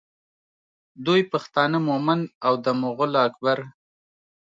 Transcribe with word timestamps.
دوی 1.05 1.21
پښتانه 1.31 1.77
مومند 1.87 2.23
او 2.45 2.53
د 2.63 2.65
مغول 2.81 3.13
اکبر 3.27 3.57